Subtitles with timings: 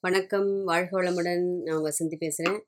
[0.00, 0.64] வணக்கம்.
[0.64, 1.62] வாழ்க வளமுடன்.
[1.62, 2.66] நான் வசந்தி பேசுகிறேன்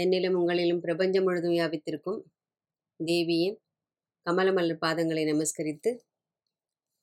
[0.00, 2.20] என்னிலும் உங்களிலும் பிரபஞ்சம் முழுதும் வியாபித்திருக்கும்
[2.96, 3.60] தேவியின்
[4.30, 5.98] கமலமல்லர் பாதங்களை நமஸ்கரித்து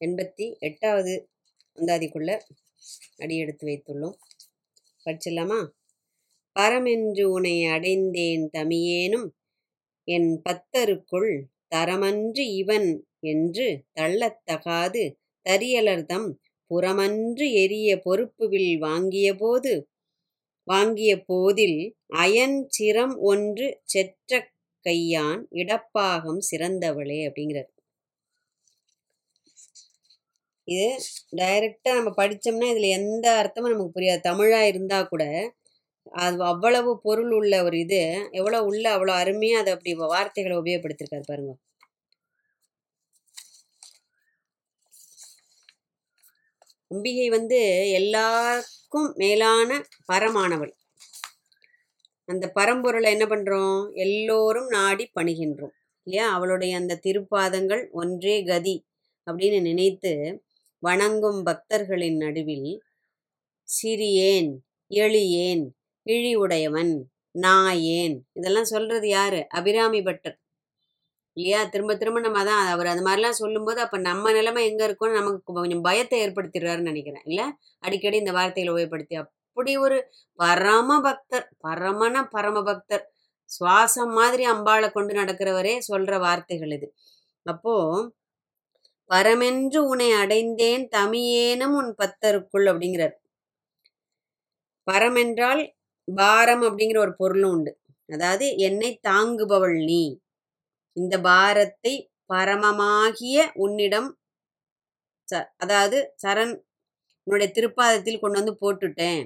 [0.05, 1.29] எண்பத்தி எட்டாவது
[1.75, 2.39] அந்தாதிக்குள்ள
[3.17, 4.15] அடியெடுத்து வைத்துள்ளோம்.
[5.05, 5.69] படிச்சிடலாமா?
[6.59, 9.29] பரமென்று உனை அடைந்தேன் தமியேனும்
[10.03, 11.43] என் பத்தருக்குள்
[11.75, 15.15] தரமன்று இவன் என்று தள்ளத்தகாது
[15.49, 16.33] தரியலர்தம்
[16.71, 19.73] புறமன்று எரிய பொறுப்புவில் வாங்கியபோது
[20.67, 21.79] வாங்கிய போதில்
[22.21, 24.31] அயன் சிரம் ஒன்று செற்ற
[24.85, 27.71] கையான் இடப்பாகம் சிறந்தவளே அப்படிங்கிறார்.
[30.67, 30.87] இது
[31.39, 34.21] டைரக்டாக நம்ம படித்தோம்னா இதில் எந்த அர்த்தமும் நமக்கு புரியாது.
[34.29, 35.23] தமிழாக இருந்தால் கூட
[36.21, 38.01] அது அவ்வளவு பொருள் உள்ள ஒரு இது
[38.39, 41.53] எவ்வளோ உள்ள அவ்வளோ அருமையாக அதை அப்படி வார்த்தைகளை உபயோகப்படுத்திருக்காரு பாருங்க.
[46.91, 50.71] அம்பிகை வந்து எல்லாருக்கும் மேலான பரமானவள்.
[52.25, 55.75] அந்த பரம்பொருளை என்ன பண்ணுறோம் எல்லோரும் நாடி பணிகின்றோம்.
[56.03, 56.33] இல்லையா?
[56.33, 58.85] அவளுடைய அந்த திருப்பாதங்கள் ஒன்றே கதி
[59.31, 60.43] அப்படின்னு நினைத்து
[60.79, 62.81] வணங்கும் பக்தர்களின் நடுவில்
[63.83, 64.51] சிறியேன்
[64.87, 65.65] எளியேன்
[66.03, 67.09] இழி உடையவன்
[67.41, 68.15] நாயேன்.
[68.33, 69.45] இதெல்லாம் சொல்றது யாரு?
[69.49, 70.39] அபிராமி பட்டர்.
[71.37, 71.59] இல்லையா?
[71.65, 75.83] திரும்ப திரும்ப நம்ம அதான் அவர் அது மாதிரிலாம் சொல்லும்போது அப்போ நம்ம நிலைமை எங்கே இருக்கும்னு நமக்கு கொஞ்சம்
[75.87, 77.25] பயத்தை ஏற்படுத்திடுறாருன்னு நினைக்கிறேன்.
[77.25, 77.45] இல்லை?
[77.83, 79.97] அடிக்கடி இந்த வார்த்தைகளை உபயோகப்படுத்தி அப்படி ஒரு
[80.39, 83.05] பரம பக்தர் பரமன பரம பக்தர்
[83.49, 86.87] சுவாசம் மாதிரி அம்பாளை கொண்டு நடக்கிறவரே சொல்கிற வார்த்தைகள் இது.
[87.45, 87.75] அப்போ
[89.09, 93.15] பரமென்று உன்னை அடைந்தேன் தமியேனும் உன் பத்தருக்குள் அப்படிங்கிறார்.
[94.87, 95.61] பரமென்றால்
[96.07, 97.71] பாரம் அப்படிங்கிற ஒரு பொருளும் உண்டு.
[98.09, 100.01] அதாவது என்னை தாங்குபவள் நீ
[100.97, 101.93] இந்த பாரத்தை
[102.29, 104.09] பரமமாகிய உன்னிடம்
[105.27, 106.53] ச அதாவது சரண்
[107.27, 109.21] உன்னுடைய திருப்பாதத்தில் கொண்டு வந்து போட்டுட்டேன்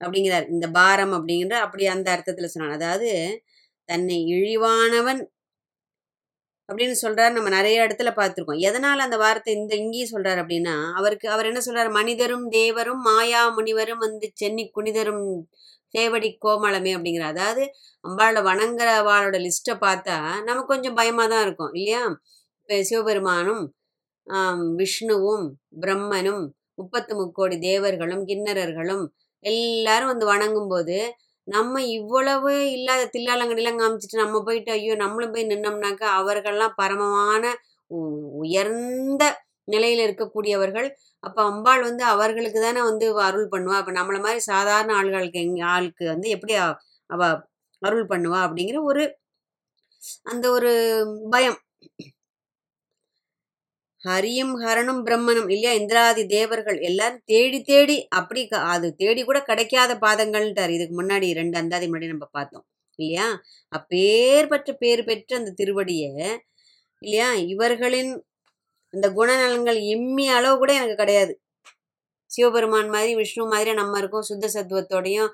[0.00, 0.46] அப்படிங்கிறார்.
[0.54, 2.76] இந்த பாரம் அப்படிங்கிற அப்படி அந்த அர்த்தத்தில் சொன்னான்.
[2.78, 3.10] அதாவது
[3.88, 5.22] தன்னை இழிவானவன்
[6.68, 7.32] அப்படின்னு சொல்றாரு.
[7.36, 8.62] நம்ம நிறைய இடத்துல பார்த்துருக்கோம்.
[8.68, 11.90] எதனால் அந்த வார்த்தை இந்த இங்கேயும் சொல்றாரு அப்படின்னா அவருக்கு அவர் என்ன சொல்றாரு?
[11.98, 15.24] மனிதரும் தேவரும் மாயா முனிவரும் வந்து சென்னி குனிதரும்
[15.96, 17.62] தேவடி கோமளமே அப்படிங்கிற அதாவது
[18.04, 22.02] அம்பாளோட வணங்குறவாளோட லிஸ்ட்டை பார்த்தா நமக்கு கொஞ்சம் பயமாக தான் இருக்கும் இல்லையா?
[22.60, 23.62] இப்போ சிவபெருமானும்
[24.76, 25.44] விஷ்ணுவும்
[25.82, 26.42] பிரம்மனும்
[26.74, 29.04] முப்பத்து முக்கோடி தேவர்களும் கிண்ணறர்களும்
[29.44, 30.96] எல்லாரும் வந்து வணங்கும்போது
[31.48, 37.42] நம்ம இவ்வளவு இல்லாத தில்லாலங்கடிலாம் காமிச்சிட்டு நம்ம போயிட்டு ஐயோ நம்மளும் போய் நின்னோம்னாக்கா அவர்கள்லாம் பரமமான
[38.40, 39.24] உயர்ந்த
[39.68, 40.88] நிலையில் இருக்கக்கூடியவர்கள்.
[41.24, 43.76] அப்போ அம்பாள் வந்து அவர்களுக்கு தானே வந்து அருள் பண்ணுவா.
[43.82, 46.54] அப்போ நம்மளை மாதிரி சாதாரண ஆள்களுக்கு எங் ஆளுக்கு வந்து எப்படி
[47.14, 47.22] அவ
[47.82, 49.02] அருள் பண்ணுவா அப்படிங்கிற ஒரு
[50.32, 50.70] அந்த ஒரு
[51.34, 51.58] பயம்.
[54.02, 55.70] ஹரியும் ஹரனும் பிரம்மனும் இல்லையா?
[55.80, 58.42] இந்திராதி தேவர்கள் எல்லாரும் தேடி தேடி அப்படி
[58.74, 60.74] அது தேடி கூட கிடைக்காத பாதங்கள்ன்ட்டார்.
[60.76, 62.66] இதுக்கு முன்னாடி ரெண்டு அந்தாதி முன்னாடி நம்ம பார்த்தோம்.
[62.98, 63.26] இல்லையா?
[63.72, 66.10] அப்பேர் பெற்ற பேர் பெற்ற அந்த திருவடியை
[67.02, 67.28] இல்லையா?
[67.54, 68.12] இவர்களின்
[68.94, 71.34] அந்த குணநலங்கள் எம்மி அளவு கூட எனக்கு கிடையாது.
[72.30, 75.28] சிவபெருமான் மாதிரி விஷ்ணு மாதிரி நம்ம இருக்கோம் சுத்த சத்துவத்தோடையும்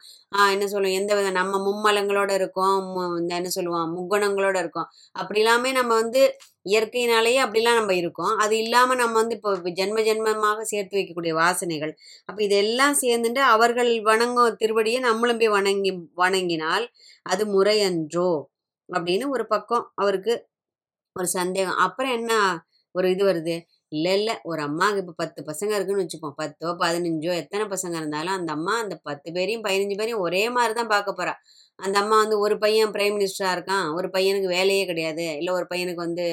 [0.55, 2.77] என்ன சொல்லுவோம் எந்த வித நம்ம மும்மலங்களோட இருக்கோம்
[3.21, 4.89] இந்த என்ன சொல்லுவோம் முக்குணங்களோட இருக்கோம்.
[5.21, 6.23] அப்படி இல்லாமல் நம்ம வந்து
[6.73, 8.33] இயற்கையினாலேயே அப்படிலாம் நம்ம இருக்கோம்.
[8.45, 11.93] அது இல்லாமல் நம்ம வந்து இப்போ ஜென்ம ஜென்மமாக சேர்த்து வைக்கக்கூடிய வாசனைகள்.
[12.29, 15.93] அப்போ இதெல்லாம் சேர்ந்துட்டு அவர்கள் வணங்கும் திருவடியை நம்மளும் போய் வணங்கி
[16.25, 16.87] வணங்கினால்
[17.27, 18.31] அது முறையன்றோ
[18.89, 20.35] அப்படின்னு ஒரு பக்கம் அவருக்கு
[21.17, 21.81] ஒரு சந்தேகம்.
[21.87, 22.33] அப்புறம் என்ன
[22.95, 23.55] ஒரு இது வருது.
[23.93, 26.37] இல்லை இல்லை ஒரு அம்மாவுக்கு இப்போ பத்து பசங்க இருக்குன்னு வச்சுப்போம்.
[26.41, 30.93] பத்தோ பதினஞ்சோ எத்தனை பசங்க இருந்தாலும் அந்த அம்மா அந்த பத்து பேரையும் பதினஞ்சு பேரையும் ஒரே மாதிரி தான்
[30.95, 31.35] பார்க்க போகிறா
[31.79, 33.87] அந்த அம்மா வந்து ஒரு பையன் பிரைம் மினிஸ்டராக இருக்கான்.
[33.99, 35.25] ஒரு பையனுக்கு வேலையே கிடையாது.
[35.41, 36.25] இல்லை ஒரு பையனுக்கு வந்து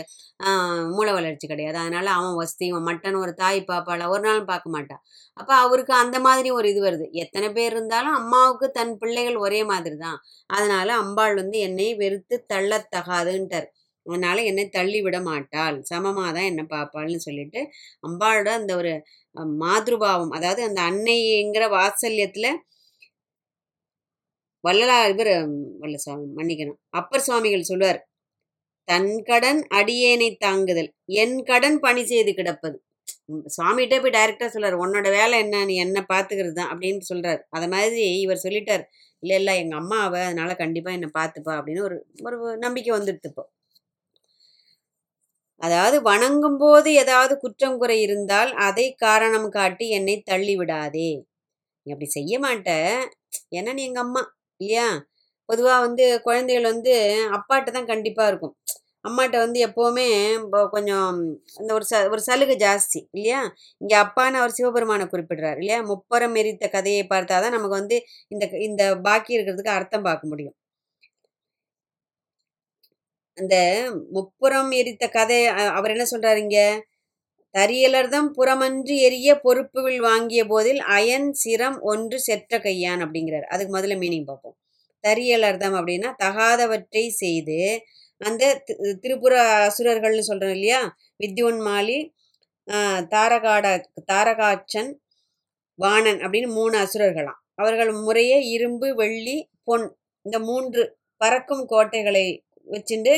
[0.96, 1.78] மூளை வளர்ச்சி கிடையாது.
[1.84, 5.02] அதனால் அவன் வசதி இவன் மட்டன் ஒரு தாய் பாப்பாள ஒரு நாளும் பார்க்க மாட்டான்
[5.38, 7.06] அப்போ அவருக்கு அந்த மாதிரி ஒரு இது வருது.
[7.24, 10.20] எத்தனை பேர் இருந்தாலும் அம்மாவுக்கு தன் பிள்ளைகள் ஒரே மாதிரி தான்.
[10.50, 13.68] அதனால் அம்பாள் வந்து என்னை வெறுத்து தள்ளத்தகாதுன்ட்டார்.
[14.06, 15.78] அதனால் என்னை தள்ளி விட மாட்டாள்.
[15.92, 17.62] சமமாக தான் என்னை பார்ப்பாள்னு சொல்லிட்டு
[18.08, 18.94] அம்பாளோட அந்த ஒரு
[19.64, 22.52] மாதிருபாவம் அதாவது அந்த அன்னைங்கிற வாத்சல்யத்தில்
[24.64, 25.34] வள்ளலா இவர்
[25.82, 28.00] வல்ல சுவாமி மன்னிக்கணும் அப்பர் சுவாமிகள் சொல்லுவார்
[28.88, 30.90] தன் கடன் அடியேனை தாங்குதல்
[31.22, 32.78] என் கடன் பணி செய்து கிடப்பது.
[33.56, 35.56] சுவாமிகிட்டே போய் டைரக்டாக சொல்கிறார் உன்னோட வேலை என்ன?
[35.70, 38.84] நீ என்ன பார்த்துக்கிறது தான் அப்படின்னு சொல்கிறார் அதை மாதிரி இவர் சொல்லிட்டார்
[39.24, 41.98] இல்லை இல்லை எங்கள் அம்மாவை அதனால் கண்டிப்பாக என்னை பார்த்துப்பா அப்படின்னு ஒரு
[42.28, 43.44] ஒரு நம்பிக்கை வந்துடுது இப்போ.
[45.62, 51.10] அதாவது வணங்கும் போது ஏதாவது குற்றம் குறை இருந்தால் அதை காரணம் காட்டி என்னை தள்ளி விடாதே
[51.86, 52.70] நீ அப்படி செய்ய மாட்ட.
[53.58, 54.22] ஏன்னா நீ எங்கள் அம்மா
[54.60, 54.88] இல்லையா?
[55.50, 56.94] பொதுவாக வந்து குழந்தைகள் வந்து
[57.38, 58.56] அப்பாட்ட தான் கண்டிப்பாக இருக்கும்.
[59.06, 60.08] அம்மாட்ட வந்து எப்போவுமே
[60.76, 61.20] கொஞ்சம்
[61.60, 63.42] இந்த ஒரு ச ஒரு சலுகை ஜாஸ்தி இல்லையா?
[63.82, 65.80] இங்கே அப்பான்னு அவர் சிவபெருமானை குறிப்பிடுறார் இல்லையா?
[65.92, 68.00] முப்பரம் எரித்த கதையை பார்த்தா தான் நமக்கு வந்து
[68.32, 70.56] இந்த இந்த பாக்கி இருக்கிறதுக்கு அர்த்தம் பார்க்க முடியும்.
[73.40, 76.82] அந்த முப்புறம் எரித்த கதை அவர் என்ன சொல்றாருங்க?
[77.58, 83.42] தரியலர்தம் புறமன்று எரிய பொறுப்புவில் வாங்கிய போதில் அயன் சிரம் ஒன்று செற்ற கையான் அப்படிங்கிறார்.
[83.42, 84.58] அதுக்கு முதல்ல மீனிங் பார்ப்போம்.
[85.08, 87.82] தரியலர்தம் அப்படின்னா தகாதவற்றை செய்து
[88.18, 90.96] அந்த தி- திரிபுர அசுரர்கள்னு சொல்றோம் இல்லையா?
[91.24, 92.14] வித்யுன்மாலி
[92.72, 94.94] ஆஹ் தாரகாட தாரகாச்சன்
[95.76, 97.40] வாணன் அப்படின்னு மூணு அசுரர்களாம்.
[97.54, 103.14] அவர்கள் முறையே இரும்பு வெள்ளி பொன் இந்த மூன்று பறக்கும் கோட்டைகளை வச்சுட்டு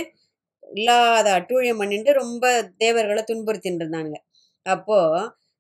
[0.74, 2.46] இல்லாத அட்டூழியம் பண்ணிட்டு ரொம்ப
[2.78, 4.20] தேவர்களை துன்புறுத்தின்னு இருந்தானுங்க.
[4.66, 5.00] அப்போ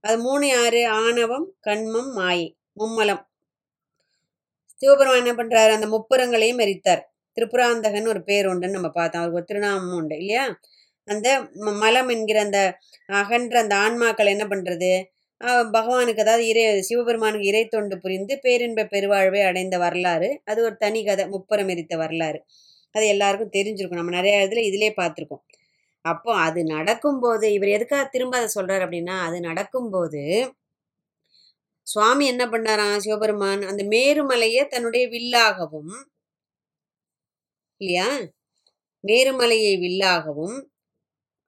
[0.03, 0.81] அது மூணு யாரு?
[1.01, 3.23] ஆணவம் கண்மம் மாயை மும்மலம்.
[4.81, 5.71] சிவபெருமான் என்ன பண்றாரு?
[5.77, 7.01] அந்த முப்புறங்களையும் எரித்தார்.
[7.37, 9.21] திரிபுராந்தகன் ஒரு பேர் உண்டுன்னு நம்ம பார்த்தோம்.
[9.21, 10.45] அவருக்கு ஒரு திருநாமம் உண்டு இல்லையா?
[11.07, 11.27] அந்த
[11.81, 12.59] மலம் என்கிற அந்த
[13.19, 14.91] அகன்ற அந்த ஆன்மாக்கள் என்ன பண்றது?
[15.75, 20.29] பகவானுக்கு அதாவது இறை சிவபெருமானுக்கு இறை தொண்டு புரிந்து பேரின்ப பெருவாழ்வை அடைந்த வரலாறு.
[20.45, 22.39] அது ஒரு தனி கதை முப்புறம் எரித்த வரலாறு.
[22.95, 24.01] அது எல்லாருக்கும் தெரிஞ்சிருக்கும்.
[24.01, 25.43] நம்ம நிறைய இடத்துல இதிலே பார்த்துருக்கோம்.
[26.05, 30.21] அப்போ அது நடக்கும்போது இவர் எதுக்காக திரும்ப அதை சொல்கிறார் அப்படின்னா அது நடக்கும்போது
[31.87, 32.97] சுவாமி என்ன பண்ணாராம்?
[32.97, 35.93] சிவபெருமான் அந்த மேருமலையை தன்னுடைய வில்லாகவும்
[37.81, 38.07] இல்லையா?
[39.03, 40.57] மேருமலையை வில்லாகவும்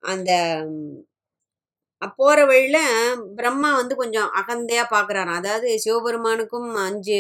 [0.04, 0.32] அந்த
[2.18, 2.82] போகிற வழியில்
[3.36, 7.18] பிரம்மா வந்து கொஞ்சம் அகந்தையாக பார்க்குறாராம் அதாவது சிவபெருமானுக்கும் அஞ்சு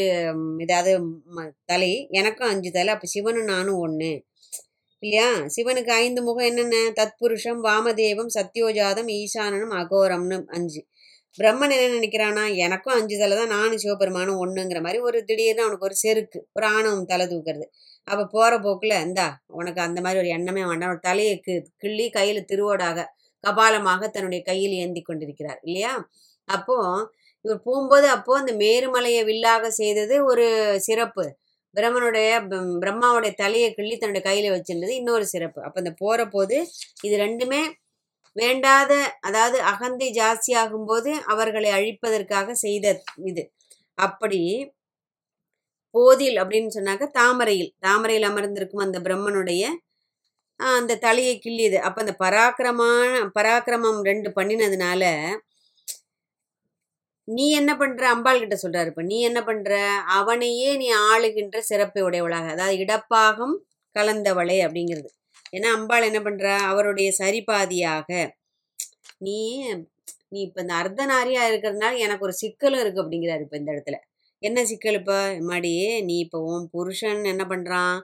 [0.66, 0.94] ஏதாவது
[1.66, 4.12] தலை எனக்கும் அஞ்சு தலை அப்போ சிவனும் நானும் ஒன்று
[5.04, 5.28] இல்லையா?
[5.56, 6.76] சிவனுக்கு ஐந்து முகம் என்னென்ன?
[7.00, 10.82] தத்புருஷம் வாமதேவம் சத்யோஜாதம் ஈசானனும் அகோரம்னு அஞ்சு.
[11.38, 15.98] பிரம்மன் என்ன நினைக்கிறானா எனக்கும் அஞ்சு தலை தான் நானும் சிவபெருமானும் ஒன்றுங்கிற மாதிரி ஒரு திடீர்னு அவனுக்கு ஒரு
[16.04, 17.66] செருக்கு ஒரு ஆணவம் தலை தூக்குறது.
[18.08, 20.94] அப்போ போகிற போக்கில் இந்தா உனக்கு அந்த மாதிரி ஒரு எண்ணமே வேண்டாம்.
[20.96, 22.98] ஒரு தலையை கி கிள்ளி கையில் திருவோடாக
[23.44, 25.94] கபாலமாக தன்னுடைய கையில் ஏந்தி கொண்டிருக்கிறார் இல்லையா?
[26.50, 26.78] அப்போ
[27.46, 30.46] இவர் போகும்போது அப்போ அந்த மேருமலையை வில்லாக செய்தது ஒரு
[30.80, 31.26] சிறப்பு.
[31.76, 32.30] பிரம்மனுடைய
[32.84, 35.60] பிரம்மாவுடைய தலையை கிள்ளி தன்னுடைய கையில வச்சிருந்தது இன்னொரு சிறப்பு.
[35.62, 36.58] அப்ப இந்த போற போது
[37.02, 37.62] இது ரெண்டுமே
[38.36, 42.86] வேண்டாத அதாவது அகந்தை ஜாஸ்தியாகும் போது அவர்களை அழிப்பதற்காக செய்த
[43.32, 43.44] இது.
[43.98, 44.42] அப்படி
[45.96, 49.64] போதில் அப்படின்னு சொன்னாக்க தாமரையில் தாமரையில் அமர்ந்திருக்கும் அந்த பிரம்மனுடைய
[50.72, 51.78] அந்த தலையை கிள்ளியது.
[51.80, 53.08] அப்போ அந்த பராக்கிரமான
[53.38, 55.04] பராக்கிரமம் ரெண்டு பண்ணினதுனால
[57.28, 58.04] நீ என்ன பண்ற?
[58.10, 59.04] அம்பாள் கிட்ட சொல்றாரு இப்ப.
[59.04, 59.74] நீ என்ன பண்ற?
[60.18, 62.48] அவனையே நீ ஆளுகின்ற சிறப்பை உடையவளாக.
[62.56, 63.56] அதாவது இடப்பாகம்
[63.96, 65.10] கலந்தவளை அப்படிங்கிறது.
[65.54, 66.56] ஏன்னா அம்பாள் என்ன பண்றா?
[66.72, 68.10] அவருடைய சரிபாதியாக.
[69.20, 69.38] நீ
[70.30, 73.98] நீ இப்போ இந்த அர்த்தநாரியா இருக்கிறதுனால எனக்கு ஒரு சிக்கலும் இருக்கு அப்படிங்கிறாரு இப்போ இந்த இடத்துல.
[74.44, 75.18] என்ன சிக்கல் இப்போ?
[75.42, 77.98] மாடி நீ இப்போ உன் புருஷன் என்ன பண்ணுறான்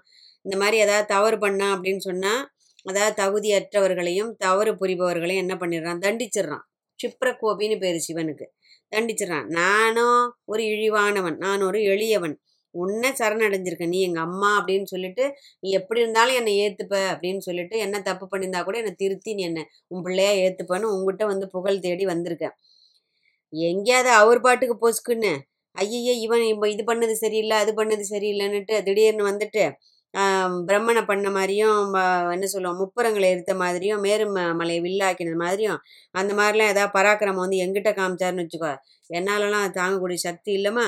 [0.46, 2.44] இந்த மாதிரி ஏதாவது தவறு பண்ணா அப்படின்னு சொன்னால்
[2.86, 6.02] அதாவது தகுதியற்றவர்களையும் தவறு புரிபவர்களையும் என்ன பண்ணிடுறான்?
[6.06, 6.64] தண்டிச்சிடுறான்.
[7.00, 8.46] சிப்ரகோபின்னு பேர் சிவனுக்கு.
[8.92, 9.48] தண்டிச்சிடுறான்.
[9.52, 12.36] நானும் ஒரு இழிவானவன் நான் ஒரு எளியவன்.
[12.76, 15.24] உன்னை சரணடைஞ்சிருக்கேன் நீ எங்கள் அம்மா அப்படின்னு சொல்லிட்டு
[15.60, 19.62] நீ எப்படி இருந்தாலும் என்னை ஏற்றுப்ப அப்படின்னு சொல்லிட்டு என்ன தப்பு பண்ணியிருந்தா கூட என்னை திருத்தி நீ என்ன
[19.88, 22.56] உன் பிள்ளையா ஏற்றுப்பன்னு உங்ககிட்ட வந்து புகழ் தேடி வந்திருக்கேன்
[23.54, 25.34] எங்கேயாவது அவர் பாட்டுக்கு பொசுக்குன்னு
[25.76, 29.64] ஐயையே இவன் இப்போ இது பண்ணது சரியில்லை அது பண்ணது சரியில்லைன்னுட்டு திடீர்னு வந்துட்டு
[30.68, 31.94] பிரம்மனை பண்ண மாதிரியும்
[32.32, 35.80] என்ன சொல்லுவோம் முப்புறங்களை எரித்த மாதிரியும் மேரு ம- மலையை வில்லாக்கினது மாதிரியும்
[36.12, 38.72] அந்த மாதிரிலாம் ஏதாவது பராக்கிரமம் வந்து எங்கிட்ட காமிச்சாருன்னு வச்சுக்கோ
[39.14, 40.88] என்னாலலாம் தாங்கக்கூடிய சக்தி இல்லைம்மா.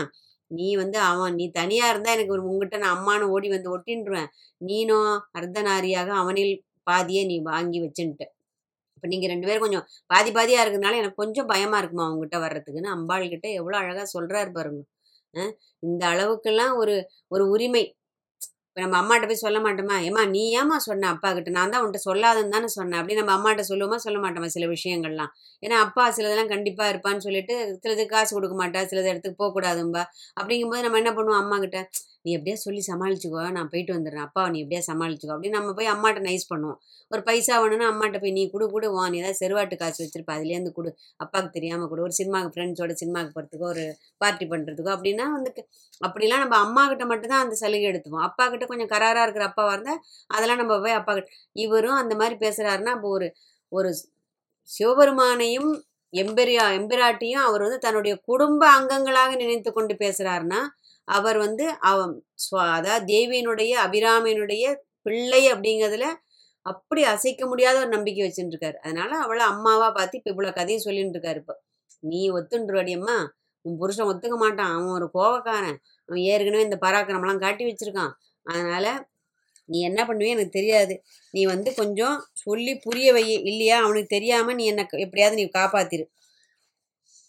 [0.51, 4.29] நீ வந்து அவன் நீ தனியாக இருந்தால் எனக்கு ஒரு உங்ககிட்ட நான் அம்மானு ஓடி வந்து ஒட்டின்றுவேன்.
[4.61, 5.09] நீனும்
[5.39, 6.53] அர்த்தநாரியாக அவனில்
[6.91, 8.25] பாதியே நீ வாங்கி வச்சுன்ட்டு.
[8.97, 13.29] இப்போ நீங்கள் ரெண்டு பேரும் கொஞ்சம் பாதி பாதியாக இருக்கிறதுனால எனக்கு கொஞ்சம் பயமாக இருக்குமா அவங்ககிட்ட வர்றதுக்குன்னு அம்பாள்
[13.29, 14.81] கிட்ட அழகாக அழகா சொல்றாரு பாருங்க.
[15.79, 16.95] இந்த அளவுக்கெல்லாம் ஒரு
[17.27, 17.83] ஒரு உரிமை.
[18.77, 19.95] இப்போ நம்ம அம்மாட்ட போய் சொல்ல மாட்டோமா?
[20.07, 22.99] ஏம்மா நீ ஏம்மா சொன்ன அப்பா கிட்ட நான் தான் உன்கிட்ட சொல்லாதுன்னு தானே சொன்னேன்.
[22.99, 23.97] அப்படி நம்ம அம்மாட்ட சொல்லுவோமா?
[24.05, 25.31] சொல்ல மாட்டோமா சில விஷயங்கள்லாம்.
[25.63, 30.03] ஏன்னா அப்பா சிலதெல்லாம் கண்டிப்பா இருப்பான்னு சொல்லிட்டு சிலது காசு கொடுக்க மாட்டா சிலது இடத்துக்கு போகக்கூடாதும்பா.
[30.39, 31.41] அப்படிங்கும்போது நம்ம என்ன பண்ணுவோம்?
[31.43, 31.81] அம்மா கிட்ட
[32.25, 34.25] நீ எப்படியா சொல்லி சமாளிச்சுக்கோ நான் போயிட்டு வந்துடுறேன்.
[34.27, 35.33] அப்பா நீ எப்படியா சமாளிச்சுக்கோ.
[35.35, 36.77] அப்படின்னு நம்ம போய் அம்மாட்ட நைஸ் பண்ணுவோம்.
[37.11, 40.71] ஒரு பைசா வேணும்னா அம்மாட்ட போய் நீ கொடு கொடு வா நீ ஏதாவது செருவாட்டு காசு வச்சிருப்பா அதுலேருந்து
[40.77, 40.91] கொடு.
[41.17, 42.05] அப்பாவுக்கு தெரியாமல் கொடு.
[42.07, 43.85] ஒரு சினிமாவுக்கு ஃப்ரெண்ட்ஸோட சினிமாவுக்கு போகிறதுக்கோ ஒரு
[44.21, 45.51] பார்ட்டி பண்ணுறதுக்கோ அப்படின்னா வந்து
[46.01, 50.01] அப்படிலாம் நம்ம அம்மா கிட்ட மட்டும்தான் அந்த சலுகை எடுத்துவோம் அப்பா கிட்ட கொஞ்சம் கராராக இருக்கிற அப்பாவாக இருந்தால்
[50.29, 53.29] அதெல்லாம் நம்ம போய் அப்பா கிட்ட இவரும் அந்த மாதிரி பேசுகிறாருன்னா இப்போ ஒரு
[53.71, 53.89] ஒரு
[54.69, 55.71] சிவபெருமானையும்
[56.13, 60.61] எம்பெரியா எம்பிராட்டியும் அவர் வந்து தன்னுடைய குடும்ப அங்கங்களாக நினைத்து கொண்டு பேசுகிறாருன்னா
[61.03, 66.05] அவர் வந்து அவன் ஸ்வ- அதாவது தேவியினுடைய அபிராமியனுடைய பிள்ளை அப்படிங்கிறதுல
[66.61, 71.19] அப்படி அசைக்க முடியாத ஒரு நம்பிக்கை வச்சுட்டு இருக்காரு அதனால அவளை அம்மாவா பார்த்து இப்போ இவ்வளோ கதையும் சொல்லிட்டு
[71.19, 71.61] இருக்காரு இப்போ.
[71.99, 73.35] நீ ஒத்துன்றுவாடி அம்மா.
[73.61, 74.73] உன் புருஷன் ஒத்துக்க மாட்டான்.
[74.73, 75.77] அவன் ஒரு கோவக்காரன்.
[76.05, 78.11] அவன் ஏற்கனவே இந்த பராக்கிரமெல்லாம் காட்டி வச்சிருக்கான்.
[78.43, 79.09] அதனால
[79.65, 81.01] நீ என்ன பண்ணுவே எனக்கு தெரியாது.
[81.31, 83.29] நீ வந்து கொஞ்சம் சொல்லி புரிய வை.
[83.43, 83.83] இல்லையா?
[83.83, 86.05] அவனுக்கு தெரியாமல் நீ என்ன எப்படியாவது நீ காப்பாத்திரு.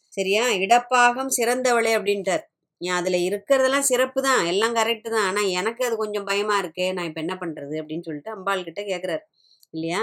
[0.09, 0.47] சரியா?
[0.47, 2.51] இடப்பாகம் சிறந்தவளே அப்படின்ட்டார்.
[2.91, 4.43] அதில் இருக்கிறதெல்லாம் சிறப்பு தான்.
[4.47, 5.27] எல்லாம் கரெக்டு தான்.
[5.27, 9.23] ஆனால் எனக்கு அது கொஞ்சம் பயமாக இருக்கே நான் இப்போ என்ன பண்ணுறது அப்படின்னு சொல்லிட்டு அம்பாள் கிட்ட கேட்குறாரு
[9.71, 10.03] இல்லையா?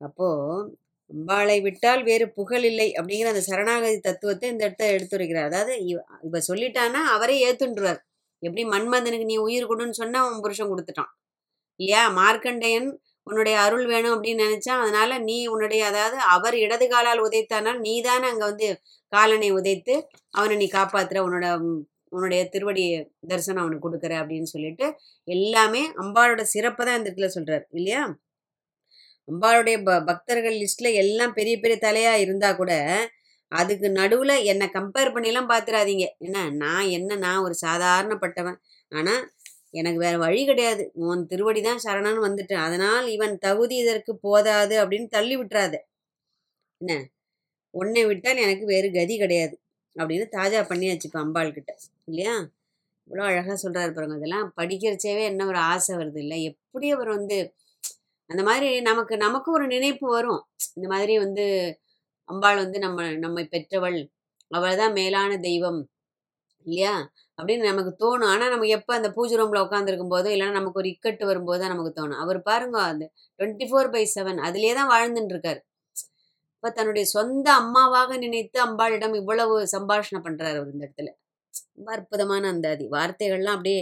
[0.00, 0.68] அப்போது
[1.10, 5.48] அம்பாளை விட்டால் வேறு புகழ் இல்லை அப்படிங்கிற அந்த சரணாகதி தத்துவத்தை இந்த இடத்த எடுத்துரைக்கிறார்.
[5.50, 8.00] அதாவது இவ இவ சொல்லிட்டான்னா அவரே ஏத்துன்றார்
[8.42, 11.12] எப்படி மன்மதனுக்கு நீ உயிர் கொடுன்னு சொன்னா அவன் புருஷன் கொடுத்துட்டான்.
[11.80, 12.02] இல்லையா?
[12.20, 12.88] மார்க்கண்டேயன்
[13.28, 18.28] உன்னுடைய அருள் வேணும் அப்படின்னு நினைச்சான் அதனால நீ உன்னுடைய அதாவது அவர் இடது காலால் உதைத்தானால் நீ தானே
[18.30, 18.68] அங்கே வந்து
[19.12, 19.94] காலனை உதைத்து
[20.34, 21.46] அவனை நீ காப்பாத்துற உன்னோட
[22.12, 22.84] உன்னுடைய திருவடி
[23.30, 24.86] தரிசனம் அவனுக்கு கொடுக்குற அப்படின்னு சொல்லிட்டு
[25.28, 28.02] எல்லாமே அம்பாளோட சிறப்பை தான் இந்த இடத்துல சொல்றாரு இல்லையா?
[29.28, 32.72] அம்பாளுடைய ப பக்தர்கள் லிஸ்ட்ல எல்லாம் பெரிய பெரிய தலையா இருந்தா கூட
[33.52, 38.58] அதுக்கு நடுவுல என்னை கம்பேர் பண்ணிலாம் பார்த்துடாதீங்க என்ன நான் என்ன நான் ஒரு சாதாரணப்பட்டவன்.
[38.92, 39.14] ஆனா
[39.74, 40.82] எனக்கு வேற வழி கிடையாது.
[41.08, 42.64] உன் திருவடி தான் சரணன்னு வந்துட்டேன்.
[42.66, 45.74] அதனால் இவன் தகுதி இதற்கு போதாது அப்படின்னு தள்ளி விட்டுறாத.
[46.80, 46.92] என்ன?
[47.74, 49.54] உன்னை விட்டால் எனக்கு வேறு கதி கிடையாது
[49.96, 51.72] அப்படின்னு தாஜா பண்ணியாச்சு இப்போ அம்பாள் கிட்ட.
[52.04, 52.34] இல்லையா?
[53.08, 54.16] இவ்வளோ அழகாக சொல்கிறாரு பாருங்க.
[54.16, 56.38] இதெல்லாம் படிக்கிறச்சேவே என்ன ஒரு ஆசை வருது இல்லை?
[56.44, 57.38] எப்படி அவர் வந்து
[58.30, 60.40] அந்த மாதிரி நமக்கு நமக்கும் ஒரு நினைப்பு வரும்.
[60.76, 61.44] இந்த மாதிரி வந்து
[62.28, 63.98] அம்பாள் வந்து நம்ம நம்மை பெற்றவள்.
[64.50, 65.80] அவள் தான் மேலான தெய்வம்.
[66.66, 66.94] இல்லையா?
[67.38, 68.30] அப்படின்னு நமக்கு தோணும்.
[68.32, 71.92] ஆனால் நமக்கு எப்போ அந்த பூஜை ரூமில் உட்காந்துருக்கும் போதோ இல்லைன்னா நமக்கு ஒரு இக்கட்டு வரும்போது தான் நமக்கு
[72.00, 72.20] தோணும்.
[72.24, 73.04] அவர் பாருங்க அந்த
[73.40, 75.60] டுவெண்ட்டி ஃபோர் பை செவன் அதுலேயே தான் வாழ்ந்துட்டு இருக்காரு.
[76.54, 81.10] இப்போ தன்னுடைய சொந்த அம்மாவாக நினைத்து அம்பாளிடம் இவ்வளவு சம்பாஷணை பண்ணுறாரு அவர் இந்த இடத்துல.
[81.76, 82.86] ரொம்ப அற்புதமான அந்த அதி.
[82.96, 83.80] வார்த்தைகள்லாம் அப்படியே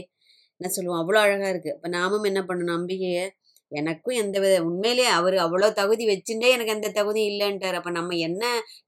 [0.60, 1.00] என்ன சொல்லுவோம்?
[1.02, 2.72] அவ்வளோ அழகாக இருக்குது இப்போ நாமும் என்ன பண்ணணும்?
[2.74, 3.24] நம்பிக்கையை
[3.72, 7.78] எனக்கும் எந்த வித உண்மையிலேயே அவர் அவ்வளோ தகுதி வச்சுட்டே எனக்கு எந்த தகுதியும் இல்லைன்ட்டார்.
[7.80, 8.42] அப்போ நம்ம என்ன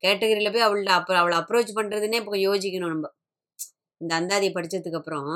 [0.05, 3.07] கேட்டகரியில் போய் அவள்கிட்ட அப்புறம் அவளை அப்ரோச் பண்ணுறதுன்னே இப்போ யோசிக்கணும் நம்ம.
[4.01, 5.31] இந்த அந்தாதி படிச்சதுக்கு அப்புறம்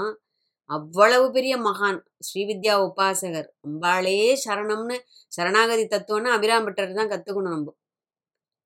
[0.71, 3.49] அவ்வளவு பெரிய மகான் ஸ்ரீவித்யா உபாசகர்.
[3.67, 4.97] அம்பாளே சரணம்னு
[5.33, 7.71] சரணாகதி தத்துவம்னு அபிராம்பட்டர் தான் கற்றுக்கணும் நம்ம.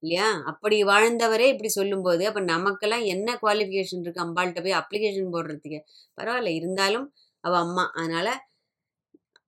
[0.02, 0.28] இல்லையா?
[0.50, 5.78] அப்படி வாழ்ந்தவரே இப்படி சொல்லும்போது அப்போ நமக்கெல்லாம் என்ன குவாலிஃபிகேஷன் இருக்குது அம்பாள்கிட்ட போய் அப்ளிகேஷன் போடுறதுக்கு.
[6.18, 7.06] பரவாயில்ல இருந்தாலும்
[7.44, 7.84] அவள் அம்மா.
[7.96, 8.32] அதனால்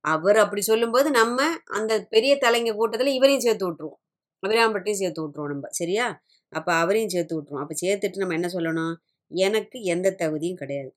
[0.04, 1.38] அவர் அப்படி சொல்லும்போது நம்ம
[1.78, 3.98] அந்த பெரிய தலைங்க கூட்டத்தில் இவரையும் சேர்த்து விட்ருவோம்
[4.42, 5.68] அபிராம்பட்டையும் சேர்த்து விட்ருவோம் நம்ம.
[5.80, 6.06] சரியா?
[6.52, 8.94] அப்போ அவரையும் சேர்த்து விட்ருவோம் அப்போ சேர்த்துட்டு நம்ம என்ன சொல்லணும்?
[9.28, 10.96] எனக்கு எந்த தகுதியும் கிடையாது.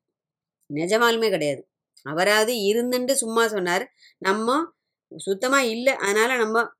[0.73, 1.67] நிஜமாலுமே கிடையாது.
[2.03, 3.93] அவராவது இருந்துட்டு சும்மா சொன்னார்.
[4.17, 4.73] நம்ம
[5.17, 5.93] சுத்தமாக இல்லை.
[5.93, 6.71] அதனால் நம்ம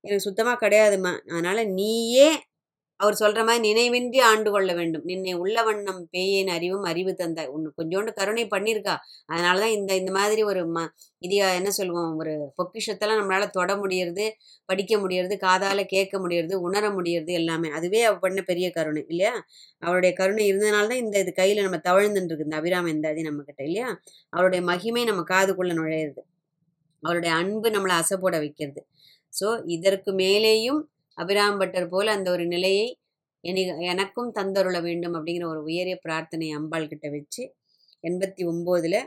[0.00, 1.12] எனக்கு சுத்தமாக கிடையாதும்மா.
[1.18, 2.44] அதனால் நீயே
[3.04, 5.04] அவர் சொல்கிற மாதிரி நினைவின்றி ஆண்டு கொள்ள வேண்டும்.
[5.10, 8.94] நின்னை உள்ள வண்ணம் பேயின் அறிவும் அறிவு தந்த உன்னு கொஞ்சோண்டு கருணை பண்ணியிருக்கா
[9.32, 10.84] அதனால தான் இந்த இந்த மாதிரி ஒரு ம
[11.22, 14.26] இது என்ன சொல்லுவோம் ஒரு பொக்கிஷத்தெல்லாம் நம்மளால் தொட முடியறது
[14.68, 17.68] படிக்க முடியறது காதால் கேட்க முடியறது உணர முடியறது எல்லாமே.
[17.78, 19.34] அதுவே அவ பண்ண பெரிய கருணை இல்லையா?
[19.82, 23.62] அவருடைய கருணை இருந்தனால தான் இந்த இது கையில் நம்ம தவழ்ந்துட்டு இருக்கு இந்த அபிராம இந்தாதி அது நம்மக்கிட்ட
[23.68, 23.88] இல்லையா?
[24.32, 26.22] அவருடைய மகிமை நம்ம காதுக்குள்ளே நுழையிறது.
[27.02, 28.80] அவருடைய அன்பு நம்மளை அசைப்போட வைக்கிறது.
[29.32, 29.46] ஸோ
[29.76, 30.80] இதற்கு மேலேயும்
[31.18, 32.86] அபிராம்பட்டர் போல அந்த ஒரு நிலையை
[33.92, 37.42] எனக்கும் தந்தருள வேண்டும் அப்படிங்கிற ஒரு உயரிய பிரார்த்தனை அம்பாள் கிட்ட வச்சு
[38.04, 39.00] எண்பத்தி ஒம்போதில்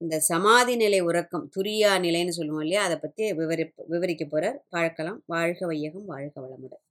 [0.00, 2.82] இந்த சமாதி நிலை உறக்கம் துரியா நிலைன்னு சொல்லுவோம் இல்லையா?
[2.84, 6.83] அதை பற்றி விவரி விவரிக்க போகிறார் பார்க்கலாம் வாழ்க வையகம் வாழ்க வளமுடன்.